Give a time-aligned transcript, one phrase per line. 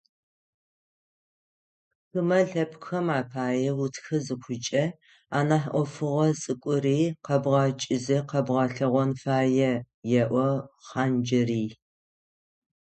[2.09, 4.85] «Хымэ лъэпкъхэм апае утхэ зыхъукӏэ,
[5.37, 9.73] анахь ӏофыгъо цӏыкӏури кӏэбгъэкӏызэ къэбгъэлъэгъон фае»,-
[10.21, 10.47] еӏо
[10.85, 11.67] Хъанджэрый.